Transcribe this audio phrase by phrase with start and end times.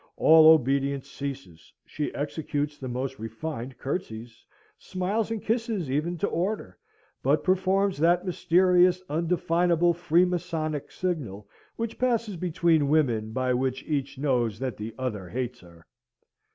[0.17, 4.43] all obedience ceases; she executes the most refined curtseys;
[4.75, 6.75] smiles and kisses even to order;
[7.21, 14.57] but performs that mysterious undefinable freemasonic signal, which passes between women, by which each knows
[14.57, 15.85] that the other hates her.